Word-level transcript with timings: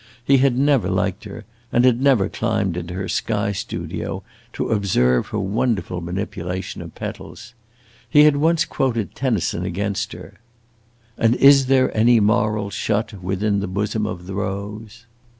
He 0.25 0.37
had 0.39 0.57
never 0.57 0.89
liked 0.89 1.25
her 1.25 1.45
and 1.71 2.01
never 2.01 2.27
climbed 2.27 2.75
into 2.75 2.95
her 2.95 3.07
sky 3.07 3.51
studio 3.51 4.23
to 4.53 4.69
observe 4.69 5.27
her 5.27 5.37
wonderful 5.37 6.01
manipulation 6.01 6.81
of 6.81 6.95
petals. 6.95 7.53
He 8.09 8.23
had 8.23 8.37
once 8.37 8.65
quoted 8.65 9.13
Tennyson 9.13 9.63
against 9.63 10.13
her: 10.13 10.39
"And 11.19 11.35
is 11.35 11.67
there 11.67 11.95
any 11.95 12.19
moral 12.19 12.71
shut 12.71 13.13
Within 13.21 13.59
the 13.59 13.67
bosom 13.67 14.07
of 14.07 14.25
the 14.25 14.33
rose?" 14.33 15.05